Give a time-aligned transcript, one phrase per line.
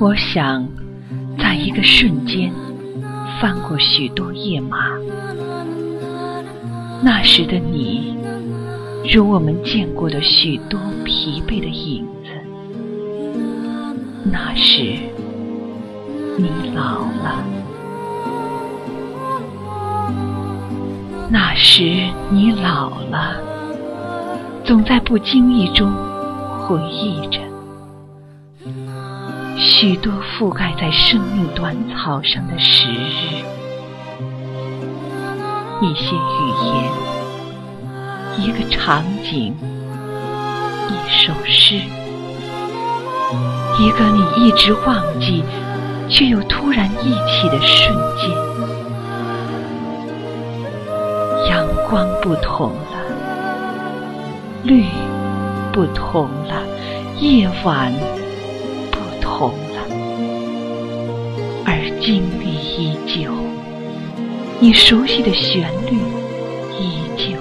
[0.00, 0.68] 我想，
[1.38, 2.52] 在一个瞬间，
[3.40, 4.98] 翻过许多页码。
[7.02, 8.14] 那时的你，
[9.14, 12.28] 如我们见过的许多疲惫的影子。
[14.30, 14.98] 那时，
[16.36, 17.73] 你老了。
[21.30, 21.82] 那时，
[22.30, 23.36] 你老了，
[24.64, 25.92] 总在不经意中
[26.60, 27.40] 回忆着。
[29.56, 33.42] 许多覆盖在生命短草上的时日，
[35.80, 36.18] 一些语
[36.66, 36.74] 言，
[38.38, 39.54] 一个场景，
[40.88, 41.76] 一首诗，
[43.80, 45.42] 一个你一直忘记
[46.08, 48.53] 却又突然忆起的瞬间。
[51.94, 52.98] 光不同了，
[54.64, 54.82] 绿
[55.72, 56.60] 不同了，
[57.20, 57.92] 夜晚。
[58.90, 59.78] 不同了，
[61.64, 63.30] 而经历依旧，
[64.58, 65.96] 你熟悉的旋律
[66.80, 67.38] 依旧。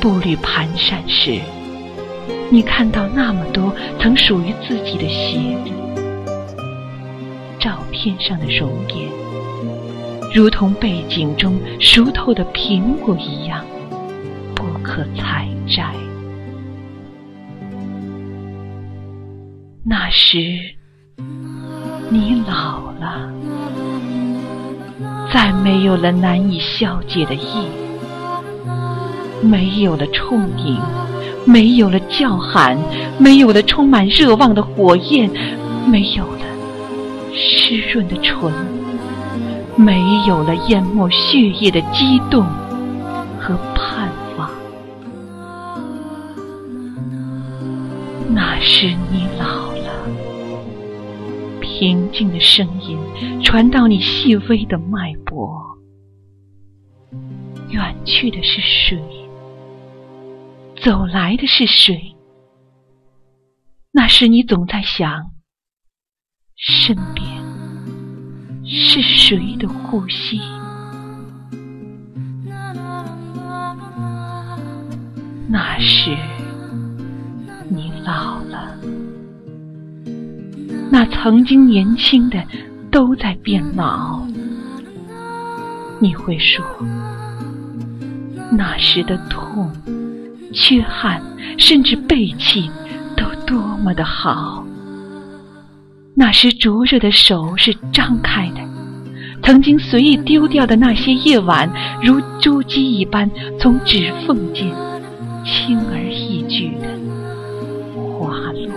[0.00, 1.40] 步履蹒跚时，
[2.50, 5.70] 你看到那么多曾属于自己的鞋子。
[7.60, 9.08] 照片上的容颜，
[10.32, 13.64] 如同背景中熟透的苹果一样，
[14.54, 15.92] 不可采摘。
[19.82, 20.38] 那时，
[22.08, 23.28] 你老了，
[25.32, 27.66] 再没有了难以消解的意，
[29.42, 30.80] 没有了充盈，
[31.44, 32.78] 没有了叫喊，
[33.18, 35.28] 没有了充满热望的火焰，
[35.88, 36.44] 没有了
[37.32, 38.52] 湿润的唇，
[39.80, 42.44] 没有了淹没血液的激动
[43.38, 44.50] 和盼望。
[48.28, 49.90] 那时你老了。
[51.60, 52.98] 平静的声音
[53.42, 55.58] 传到你细微的脉搏。
[57.70, 59.02] 远去的是谁？
[60.82, 62.14] 走来的是谁？
[63.92, 65.30] 那时你总在想，
[66.56, 67.19] 身边
[68.92, 70.40] 是谁的呼吸？
[75.48, 76.10] 那时
[77.68, 78.76] 你老了。
[80.90, 82.44] 那曾经年轻的
[82.90, 84.26] 都在变老，
[86.00, 86.64] 你会说，
[88.50, 89.70] 那时的痛、
[90.52, 91.22] 缺憾，
[91.56, 92.68] 甚至背弃，
[93.16, 94.66] 都多么的好。
[96.16, 98.60] 那时灼热的手是张开的，
[99.42, 101.68] 曾经随意丢掉的那些夜晚，
[102.02, 104.70] 如珠玑一般从指缝间
[105.44, 106.88] 轻而易举的
[108.18, 108.70] 滑落。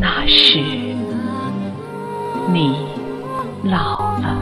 [0.00, 0.60] 那时，
[2.52, 2.74] 你
[3.64, 4.36] 老了，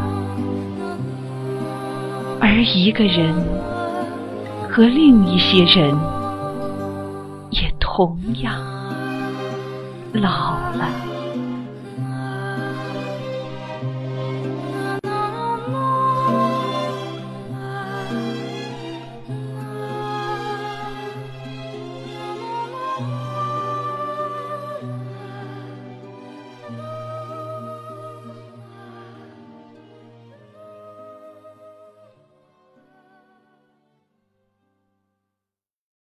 [2.40, 3.34] 而一个人
[4.68, 5.94] 和另一些人
[7.50, 8.54] 也同样
[10.12, 11.49] 老了。